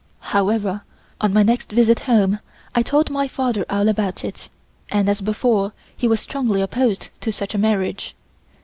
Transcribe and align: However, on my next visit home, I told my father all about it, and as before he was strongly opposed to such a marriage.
However, 0.33 0.81
on 1.21 1.31
my 1.31 1.43
next 1.43 1.71
visit 1.71 1.99
home, 1.99 2.39
I 2.73 2.81
told 2.81 3.11
my 3.11 3.27
father 3.27 3.63
all 3.69 3.87
about 3.87 4.25
it, 4.25 4.49
and 4.89 5.07
as 5.07 5.21
before 5.21 5.73
he 5.95 6.07
was 6.07 6.19
strongly 6.19 6.59
opposed 6.61 7.11
to 7.21 7.31
such 7.31 7.53
a 7.53 7.59
marriage. 7.59 8.15